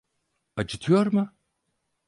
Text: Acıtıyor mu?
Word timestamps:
Acıtıyor 0.55 1.13
mu? 1.13 1.33